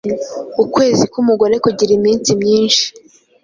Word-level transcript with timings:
Ukwezi 0.63 1.03
k’umugore 1.11 1.55
kugira 1.65 1.91
iminsi 1.97 2.29
myinshi 2.41 2.85